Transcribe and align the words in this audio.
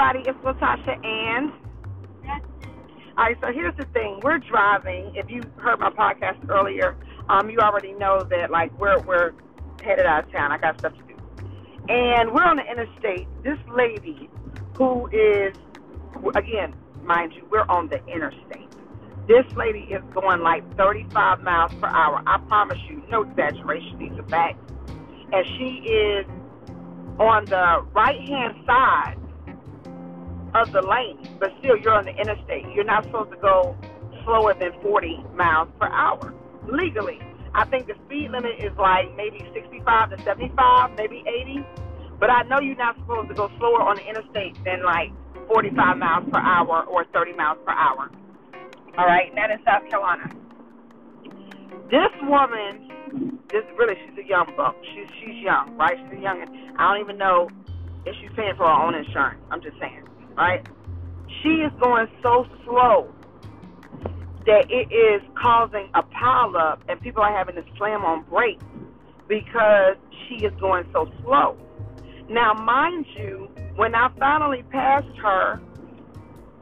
everybody. 0.00 0.28
It's 0.28 0.38
Latasha 0.44 1.04
and. 1.04 1.52
All 3.18 3.26
right, 3.26 3.36
so 3.40 3.52
here's 3.52 3.76
the 3.76 3.84
thing. 3.92 4.20
We're 4.22 4.38
driving. 4.38 5.12
If 5.14 5.28
you 5.28 5.42
heard 5.56 5.78
my 5.78 5.90
podcast 5.90 6.48
earlier, 6.48 6.96
um, 7.28 7.50
you 7.50 7.58
already 7.58 7.92
know 7.92 8.22
that 8.30 8.50
like 8.50 8.76
we're 8.78 8.98
we're 9.00 9.32
headed 9.82 10.06
out 10.06 10.24
of 10.24 10.32
town. 10.32 10.52
I 10.52 10.58
got 10.58 10.78
stuff 10.78 10.94
to 10.94 11.02
do, 11.02 11.16
and 11.88 12.32
we're 12.32 12.44
on 12.44 12.56
the 12.56 12.64
interstate. 12.64 13.26
This 13.42 13.58
lady, 13.68 14.30
who 14.78 15.06
is, 15.08 15.54
again, 16.34 16.74
mind 17.02 17.34
you, 17.34 17.46
we're 17.50 17.66
on 17.68 17.88
the 17.88 18.02
interstate. 18.06 18.70
This 19.28 19.44
lady 19.54 19.80
is 19.80 20.02
going 20.14 20.40
like 20.40 20.64
35 20.78 21.42
miles 21.42 21.74
per 21.74 21.88
hour. 21.88 22.22
I 22.26 22.38
promise 22.48 22.78
you, 22.88 23.02
no 23.10 23.22
exaggeration. 23.22 23.98
These 23.98 24.18
are 24.18 24.28
facts, 24.28 24.72
and 25.32 25.46
she 25.58 25.90
is 25.90 26.26
on 27.18 27.44
the 27.44 27.84
right 27.92 28.20
hand 28.28 28.54
side 28.64 29.19
of 30.54 30.72
the 30.72 30.82
lane, 30.82 31.36
but 31.38 31.50
still 31.58 31.76
you're 31.76 31.94
on 31.94 32.04
the 32.04 32.14
interstate. 32.14 32.66
You're 32.74 32.84
not 32.84 33.04
supposed 33.04 33.30
to 33.30 33.36
go 33.38 33.76
slower 34.24 34.54
than 34.54 34.72
40 34.82 35.24
miles 35.34 35.68
per 35.78 35.86
hour 35.86 36.34
legally. 36.70 37.18
I 37.54 37.64
think 37.66 37.86
the 37.86 37.94
speed 38.06 38.30
limit 38.30 38.58
is 38.58 38.72
like 38.78 39.14
maybe 39.16 39.40
65 39.52 40.10
to 40.10 40.22
75, 40.22 40.96
maybe 40.96 41.24
80. 41.26 41.64
But 42.18 42.30
I 42.30 42.42
know 42.42 42.60
you're 42.60 42.76
not 42.76 42.96
supposed 42.96 43.28
to 43.28 43.34
go 43.34 43.48
slower 43.58 43.82
on 43.82 43.96
the 43.96 44.06
interstate 44.06 44.56
than 44.64 44.84
like 44.84 45.10
45 45.48 45.98
miles 45.98 46.28
per 46.30 46.38
hour 46.38 46.84
or 46.84 47.04
30 47.12 47.32
miles 47.34 47.58
per 47.64 47.72
hour. 47.72 48.10
All 48.98 49.06
right, 49.06 49.34
that 49.34 49.50
is 49.50 49.58
South 49.64 49.88
Carolina. 49.88 50.30
This 51.90 52.12
woman, 52.22 53.38
this 53.50 53.64
really, 53.78 53.94
she's 54.06 54.18
a 54.24 54.28
young 54.28 54.52
buck. 54.56 54.76
She's 54.94 55.08
she's 55.18 55.42
young, 55.42 55.76
right? 55.76 55.96
She's 55.98 56.18
a 56.18 56.22
young. 56.22 56.42
I 56.78 56.92
don't 56.92 57.00
even 57.00 57.18
know 57.18 57.48
if 58.04 58.14
she's 58.20 58.30
paying 58.36 58.54
for 58.56 58.66
her 58.66 58.72
own 58.72 58.94
insurance. 58.94 59.40
I'm 59.50 59.62
just 59.62 59.78
saying 59.80 60.04
right? 60.36 60.66
She 61.42 61.48
is 61.48 61.72
going 61.80 62.06
so 62.22 62.46
slow 62.64 63.12
that 64.46 64.66
it 64.70 64.92
is 64.92 65.22
causing 65.40 65.88
a 65.94 66.02
pileup, 66.02 66.80
and 66.88 67.00
people 67.00 67.22
are 67.22 67.36
having 67.36 67.54
to 67.56 67.64
slam 67.76 68.04
on 68.04 68.22
brakes 68.24 68.64
because 69.28 69.96
she 70.26 70.44
is 70.44 70.52
going 70.60 70.84
so 70.92 71.10
slow. 71.22 71.56
Now, 72.28 72.54
mind 72.54 73.06
you, 73.16 73.48
when 73.76 73.94
I 73.94 74.08
finally 74.18 74.62
passed 74.70 75.16
her 75.22 75.60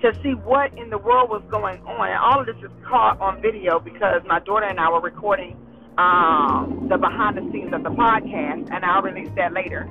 to 0.03 0.13
see 0.23 0.33
what 0.33 0.77
in 0.79 0.91
the 0.91 0.99
world 0.99 1.31
was 1.31 1.43
going 1.51 1.81
on, 1.83 2.09
and 2.09 2.19
all 2.19 2.41
of 2.41 2.47
this 2.47 2.57
is 2.63 2.71
caught 2.87 3.21
on 3.21 3.41
video 3.43 3.79
because 3.81 4.23
my 4.27 4.41
daughter 4.41 4.67
and 4.67 4.79
I 4.79 4.91
were 4.91 5.01
recording 5.01 5.57
um, 5.99 6.87
the 6.89 6.97
behind 6.97 7.37
the 7.37 7.53
scenes 7.53 7.73
of 7.73 7.83
the 7.83 7.91
podcast, 7.91 8.71
and 8.71 8.85
I'll 8.85 9.03
release 9.03 9.31
that 9.37 9.53
later. 9.53 9.89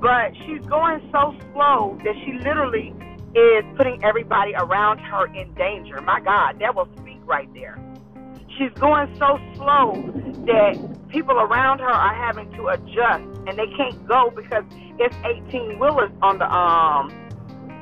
But 0.00 0.32
she's 0.44 0.64
going 0.66 1.00
so 1.12 1.34
slow 1.52 1.96
that 2.04 2.14
she 2.24 2.32
literally 2.44 2.92
is 3.34 3.64
putting 3.76 4.02
everybody 4.04 4.54
around 4.54 4.98
her 4.98 5.26
in 5.34 5.52
danger. 5.54 6.00
My 6.00 6.20
God, 6.20 6.58
that 6.60 6.74
will 6.74 6.88
speak 6.96 7.18
right 7.24 7.52
there. 7.52 7.78
She's 8.56 8.72
going 8.78 9.12
so 9.18 9.38
slow 9.56 9.92
that 10.46 11.08
people 11.08 11.34
around 11.38 11.80
her 11.80 11.90
are 11.90 12.14
having 12.14 12.50
to 12.52 12.68
adjust 12.68 13.24
and 13.46 13.58
they 13.58 13.66
can't 13.76 14.06
go 14.06 14.30
because 14.34 14.64
it's 14.98 15.16
18 15.48 15.78
wheelers 15.78 16.10
on 16.22 16.38
the 16.38 16.46
um 16.46 17.10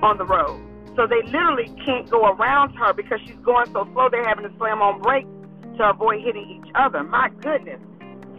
on 0.03 0.17
the 0.19 0.25
road. 0.25 0.61
So 0.97 1.07
they 1.07 1.23
literally 1.31 1.71
can't 1.85 2.09
go 2.11 2.33
around 2.33 2.75
her 2.77 2.93
because 2.93 3.21
she's 3.27 3.37
going 3.45 3.67
so 3.73 3.89
slow 3.93 4.09
they're 4.11 4.27
having 4.27 4.45
to 4.45 4.57
slam 4.59 4.81
on 4.81 5.01
brakes 5.01 5.29
to 5.79 5.91
avoid 5.91 6.23
hitting 6.23 6.61
each 6.63 6.71
other. 6.75 7.03
My 7.03 7.29
goodness. 7.41 7.81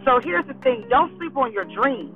So 0.04 0.20
here's 0.22 0.46
the 0.46 0.54
thing, 0.54 0.86
don't 0.90 1.16
sleep 1.18 1.36
on 1.36 1.52
your 1.52 1.64
dreams. 1.64 2.14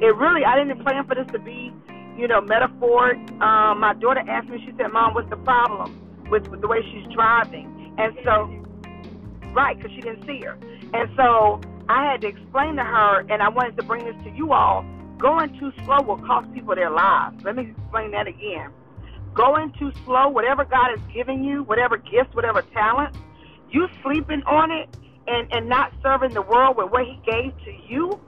It 0.00 0.16
really 0.16 0.44
I 0.44 0.56
didn't 0.56 0.82
plan 0.82 1.06
for 1.06 1.14
this 1.14 1.26
to 1.32 1.38
be 1.38 1.72
you 2.16 2.28
know, 2.28 2.40
metaphor. 2.40 3.14
Um, 3.42 3.80
my 3.80 3.94
daughter 3.98 4.22
asked 4.28 4.48
me, 4.48 4.62
she 4.64 4.72
said, 4.76 4.92
Mom, 4.92 5.14
what's 5.14 5.30
the 5.30 5.36
problem 5.36 6.28
with, 6.30 6.46
with 6.48 6.60
the 6.60 6.68
way 6.68 6.78
she's 6.82 7.12
driving? 7.12 7.94
And 7.98 8.16
so, 8.24 9.52
right, 9.52 9.76
because 9.76 9.92
she 9.94 10.02
didn't 10.02 10.26
see 10.26 10.40
her. 10.44 10.58
And 10.94 11.10
so 11.16 11.60
I 11.88 12.10
had 12.10 12.20
to 12.22 12.28
explain 12.28 12.76
to 12.76 12.84
her, 12.84 13.20
and 13.28 13.42
I 13.42 13.48
wanted 13.48 13.76
to 13.76 13.82
bring 13.82 14.04
this 14.04 14.16
to 14.24 14.30
you 14.30 14.52
all. 14.52 14.84
Going 15.18 15.56
too 15.58 15.72
slow 15.84 16.02
will 16.02 16.18
cost 16.18 16.52
people 16.52 16.74
their 16.74 16.90
lives. 16.90 17.42
Let 17.44 17.56
me 17.56 17.70
explain 17.70 18.10
that 18.12 18.26
again. 18.26 18.70
Going 19.34 19.72
too 19.78 19.92
slow, 20.04 20.28
whatever 20.28 20.64
God 20.64 20.90
has 20.90 21.00
given 21.14 21.44
you, 21.44 21.62
whatever 21.64 21.96
gifts, 21.96 22.34
whatever 22.34 22.62
talent, 22.74 23.16
you 23.70 23.88
sleeping 24.02 24.42
on 24.46 24.70
it 24.70 24.88
and, 25.26 25.50
and 25.52 25.68
not 25.68 25.92
serving 26.02 26.34
the 26.34 26.42
world 26.42 26.76
with 26.76 26.90
what 26.90 27.04
He 27.04 27.18
gave 27.24 27.56
to 27.64 27.72
you 27.88 28.20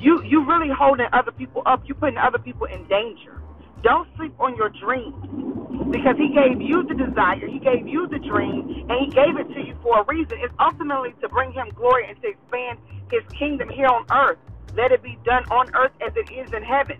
you 0.00 0.22
you 0.24 0.46
really 0.46 0.70
holding 0.76 1.06
other 1.12 1.32
people 1.32 1.62
up. 1.66 1.82
You 1.86 1.94
putting 1.94 2.18
other 2.18 2.38
people 2.38 2.66
in 2.66 2.86
danger. 2.88 3.42
Don't 3.82 4.08
sleep 4.16 4.34
on 4.40 4.56
your 4.56 4.68
dreams 4.68 5.14
because 5.90 6.16
he 6.16 6.28
gave 6.28 6.60
you 6.60 6.82
the 6.86 6.94
desire, 6.94 7.46
he 7.46 7.58
gave 7.58 7.86
you 7.86 8.06
the 8.08 8.18
dream, 8.18 8.86
and 8.88 9.00
he 9.00 9.06
gave 9.10 9.36
it 9.36 9.48
to 9.54 9.60
you 9.60 9.76
for 9.82 10.00
a 10.00 10.04
reason. 10.04 10.38
It's 10.40 10.54
ultimately 10.60 11.14
to 11.20 11.28
bring 11.28 11.52
him 11.52 11.68
glory 11.74 12.06
and 12.08 12.20
to 12.22 12.28
expand 12.28 12.78
his 13.10 13.22
kingdom 13.38 13.68
here 13.68 13.86
on 13.86 14.04
earth. 14.12 14.38
Let 14.76 14.92
it 14.92 15.02
be 15.02 15.18
done 15.24 15.44
on 15.50 15.74
earth 15.74 15.92
as 16.06 16.12
it 16.16 16.30
is 16.30 16.52
in 16.52 16.62
heaven. 16.62 16.98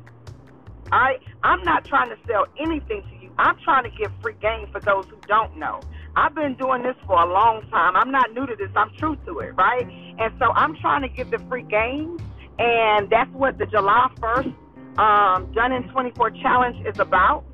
Right? 0.90 1.20
I'm 1.44 1.62
not 1.62 1.84
trying 1.84 2.08
to 2.08 2.16
sell 2.26 2.46
anything 2.58 3.02
to 3.02 3.24
you. 3.24 3.30
I'm 3.38 3.56
trying 3.62 3.84
to 3.84 3.90
give 3.90 4.10
free 4.20 4.34
game 4.40 4.66
for 4.72 4.80
those 4.80 5.06
who 5.06 5.16
don't 5.28 5.56
know. 5.56 5.80
I've 6.16 6.34
been 6.34 6.56
doing 6.56 6.82
this 6.82 6.96
for 7.06 7.20
a 7.20 7.32
long 7.32 7.62
time. 7.70 7.96
I'm 7.96 8.10
not 8.10 8.34
new 8.34 8.46
to 8.46 8.56
this. 8.56 8.70
I'm 8.74 8.90
true 8.98 9.16
to 9.26 9.38
it, 9.38 9.50
right? 9.50 9.86
And 10.18 10.34
so 10.40 10.50
I'm 10.52 10.74
trying 10.76 11.02
to 11.02 11.08
give 11.08 11.30
the 11.30 11.38
free 11.48 11.62
game 11.62 12.18
and 12.60 13.08
that's 13.08 13.30
what 13.32 13.56
the 13.56 13.64
July 13.64 14.10
1st 14.20 14.54
um, 14.98 15.50
Done 15.52 15.72
in 15.72 15.88
24 15.88 16.30
challenge 16.42 16.86
is 16.86 16.98
about. 16.98 17.44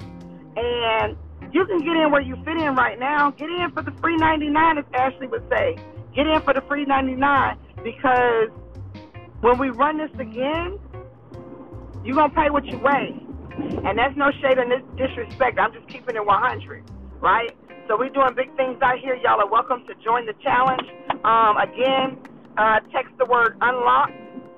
And 0.57 1.17
you 1.53 1.65
can 1.65 1.79
get 1.79 1.97
in 1.97 2.11
where 2.11 2.21
you 2.21 2.35
fit 2.45 2.57
in 2.57 2.75
right 2.75 2.99
now. 2.99 3.31
Get 3.31 3.49
in 3.49 3.71
for 3.73 3.83
the 3.83 3.93
free 4.03 4.17
99, 4.17 4.79
as 4.79 4.85
Ashley 4.95 5.29
would 5.29 5.49
say. 5.49 5.77
Get 6.15 6.27
in 6.27 6.41
for 6.43 6.55
the 6.55 6.61
free 6.63 6.85
99 6.85 7.57
because 7.85 8.49
when 9.43 9.59
we 9.59 9.71
run 9.71 9.99
this 9.99 10.11
again, 10.19 10.81
you're 12.03 12.17
going 12.17 12.31
to 12.31 12.37
pay 12.37 12.51
what 12.51 12.65
you 12.65 12.79
weigh. 12.79 13.15
And 13.87 13.97
that's 13.97 14.17
no 14.17 14.33
shade 14.43 14.59
and 14.59 14.73
disrespect. 14.97 15.59
I'm 15.61 15.73
just 15.73 15.87
keeping 15.89 16.17
it 16.17 16.27
100, 16.27 16.83
right? 17.21 17.55
So 17.87 17.97
we're 17.97 18.11
doing 18.11 18.35
big 18.35 18.55
things 18.57 18.79
out 18.83 18.99
here. 18.99 19.15
Y'all 19.15 19.41
are 19.41 19.49
welcome 19.49 19.87
to 19.87 19.95
join 20.03 20.27
the 20.27 20.35
challenge. 20.43 20.89
Um, 21.23 21.57
again, 21.59 22.19
uh, 22.57 22.81
text 22.93 23.13
the 23.19 23.27
word 23.27 23.57
unlock 23.61 24.11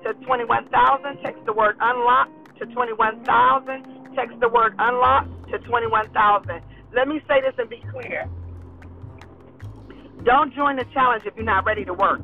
to 0.03 0.13
21,000. 0.25 1.17
Text 1.23 1.45
the 1.45 1.53
word 1.53 1.75
unlock 1.79 2.29
to 2.59 2.65
21,000. 2.65 4.15
Text 4.15 4.39
the 4.39 4.49
word 4.49 4.75
unlock 4.79 5.27
to 5.51 5.59
21,000. 5.59 6.61
Let 6.93 7.07
me 7.07 7.21
say 7.27 7.41
this 7.41 7.53
and 7.57 7.69
be 7.69 7.83
clear. 7.91 8.27
Don't 10.23 10.53
join 10.53 10.75
the 10.75 10.85
challenge 10.93 11.23
if 11.25 11.35
you're 11.35 11.45
not 11.45 11.65
ready 11.65 11.85
to 11.85 11.93
work. 11.93 12.21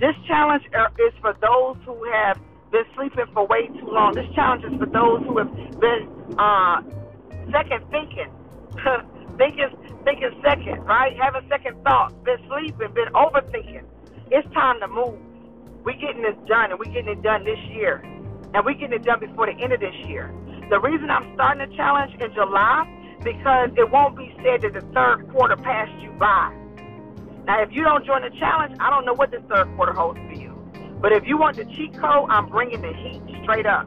This 0.00 0.14
challenge 0.26 0.64
er, 0.74 0.88
is 0.98 1.12
for 1.20 1.34
those 1.40 1.76
who 1.84 2.04
have 2.12 2.38
been 2.70 2.84
sleeping 2.94 3.26
for 3.32 3.46
way 3.46 3.66
too 3.68 3.88
long. 3.88 4.14
This 4.14 4.26
challenge 4.34 4.64
is 4.64 4.78
for 4.78 4.86
those 4.86 5.22
who 5.26 5.38
have 5.38 5.52
been 5.80 6.08
uh, 6.38 6.82
second 7.52 7.84
thinking, 7.90 8.30
thinking, 9.38 9.72
thinking 10.04 10.42
second, 10.42 10.84
right? 10.84 11.16
Having 11.16 11.48
second 11.48 11.82
thoughts, 11.84 12.14
been 12.24 12.38
sleeping, 12.48 12.92
been 12.94 13.12
overthinking. 13.14 13.84
It's 14.30 14.48
time 14.52 14.80
to 14.80 14.88
move 14.88 15.18
we 15.86 15.94
getting 15.94 16.20
this 16.20 16.34
done, 16.48 16.72
and 16.72 16.80
we 16.80 16.86
getting 16.86 17.08
it 17.08 17.22
done 17.22 17.44
this 17.44 17.60
year, 17.70 18.02
and 18.52 18.66
we 18.66 18.74
getting 18.74 18.94
it 18.94 19.04
done 19.04 19.20
before 19.20 19.46
the 19.46 19.54
end 19.62 19.72
of 19.72 19.78
this 19.78 19.94
year. 20.06 20.34
The 20.68 20.80
reason 20.80 21.08
I'm 21.08 21.32
starting 21.34 21.70
the 21.70 21.74
challenge 21.76 22.12
in 22.20 22.34
July 22.34 22.84
because 23.22 23.70
it 23.76 23.88
won't 23.90 24.18
be 24.18 24.34
said 24.42 24.62
that 24.62 24.74
the 24.74 24.84
third 24.92 25.30
quarter 25.30 25.56
passed 25.56 25.94
you 26.02 26.10
by. 26.18 26.52
Now, 27.46 27.62
if 27.62 27.70
you 27.70 27.84
don't 27.84 28.04
join 28.04 28.22
the 28.22 28.36
challenge, 28.36 28.76
I 28.80 28.90
don't 28.90 29.06
know 29.06 29.14
what 29.14 29.30
the 29.30 29.38
third 29.48 29.74
quarter 29.76 29.92
holds 29.92 30.18
for 30.18 30.34
you. 30.34 30.52
But 31.00 31.12
if 31.12 31.24
you 31.24 31.38
want 31.38 31.56
the 31.56 31.64
cheat 31.64 31.94
code, 31.94 32.28
I'm 32.30 32.48
bringing 32.48 32.82
the 32.82 32.92
heat 32.92 33.22
straight 33.44 33.66
up, 33.66 33.86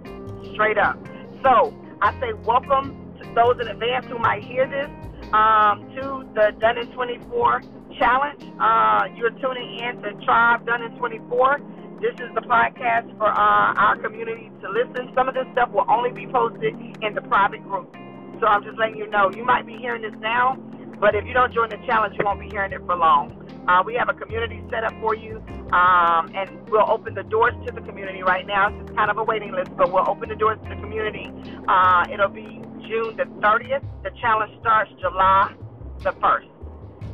straight 0.53 0.77
up. 0.77 0.97
So 1.43 1.75
I 2.01 2.17
say 2.21 2.31
welcome 2.45 3.13
to 3.21 3.33
those 3.35 3.59
in 3.59 3.67
advance 3.67 4.05
who 4.05 4.17
might 4.19 4.43
hear 4.45 4.65
this 4.67 4.89
um, 5.33 5.83
to 5.95 6.23
the 6.33 6.55
Done 6.59 6.77
in 6.77 6.87
24 6.93 7.61
challenge. 7.99 8.41
Uh, 8.57 9.07
you're 9.17 9.31
tuning 9.31 9.79
in 9.79 10.01
to 10.01 10.13
Tribe 10.23 10.65
Done 10.65 10.81
in 10.81 10.97
24. 10.97 11.59
This 12.01 12.15
is 12.15 12.31
the 12.33 12.39
podcast 12.47 13.11
for 13.17 13.27
uh, 13.27 13.75
our 13.75 13.97
community 13.97 14.49
to 14.61 14.69
listen. 14.71 15.11
Some 15.13 15.27
of 15.27 15.35
this 15.35 15.43
stuff 15.51 15.69
will 15.71 15.83
only 15.91 16.11
be 16.11 16.31
posted 16.31 16.73
in 17.03 17.13
the 17.13 17.19
private 17.27 17.61
group. 17.67 17.91
So 18.39 18.47
I'm 18.47 18.63
just 18.63 18.79
letting 18.79 18.95
you 18.95 19.09
know. 19.09 19.29
You 19.35 19.43
might 19.43 19.67
be 19.67 19.75
hearing 19.75 20.01
this 20.01 20.15
now, 20.21 20.55
but 21.01 21.13
if 21.13 21.25
you 21.25 21.33
don't 21.33 21.53
join 21.53 21.69
the 21.69 21.79
challenge, 21.85 22.15
you 22.17 22.23
won't 22.23 22.39
be 22.39 22.47
hearing 22.47 22.71
it 22.71 22.79
for 22.85 22.95
long. 22.95 23.35
Uh, 23.67 23.83
we 23.85 23.95
have 23.95 24.07
a 24.07 24.13
community 24.13 24.63
set 24.71 24.85
up 24.85 24.93
for 25.01 25.13
you, 25.13 25.43
um, 25.75 26.31
and 26.33 26.47
we'll 26.71 26.89
open 26.89 27.15
the 27.15 27.23
doors 27.23 27.53
to 27.67 27.73
the 27.73 27.81
community 27.81 28.23
right 28.23 28.47
now. 28.47 28.71
It's 28.79 28.95
kind 28.95 29.11
of 29.11 29.17
a 29.17 29.23
waiting 29.23 29.51
list, 29.51 29.75
but 29.75 29.91
we'll 29.91 30.07
open 30.09 30.29
the 30.29 30.39
doors 30.39 30.57
to 30.63 30.69
the 30.69 30.79
community. 30.79 31.27
Uh, 31.67 32.05
it'll 32.13 32.29
be 32.31 32.63
June 32.87 33.17
the 33.19 33.27
30th. 33.43 33.83
The 34.03 34.11
challenge 34.21 34.57
starts 34.61 34.89
July 35.01 35.53
the 35.99 36.11
1st. 36.11 36.47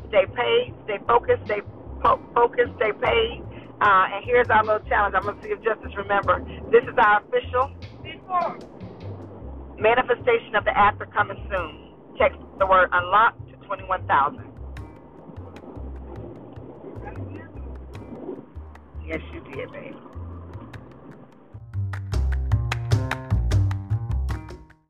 Stay 0.09 0.25
paid, 0.37 0.73
stay 0.85 0.99
focused, 1.07 1.43
stay 1.45 1.61
po- 2.03 2.21
focused, 2.35 2.73
stay 2.77 2.93
paid. 3.01 3.41
Uh, 3.81 4.07
and 4.13 4.25
here's 4.25 4.47
our 4.49 4.63
little 4.65 4.87
challenge. 4.87 5.15
I'm 5.17 5.23
going 5.23 5.37
to 5.37 5.43
see 5.43 5.49
if 5.51 5.61
Justice 5.63 5.91
remember. 5.97 6.39
This 6.71 6.83
is 6.83 6.95
our 6.97 7.21
official 7.23 7.71
Before. 8.03 8.59
manifestation 9.77 10.55
of 10.55 10.65
the 10.65 10.77
after 10.77 11.05
coming 11.07 11.37
soon. 11.51 11.93
Text 12.19 12.39
the 12.59 12.65
word 12.67 12.89
unlock 12.93 13.35
to 13.49 13.55
21,000. 13.67 14.53
Yes, 19.07 19.19
you 19.33 19.41
did, 19.53 19.71
baby. 19.71 19.97